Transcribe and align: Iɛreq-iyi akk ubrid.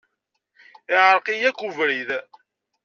Iɛreq-iyi 0.93 1.47
akk 1.49 1.59
ubrid. 1.67 2.09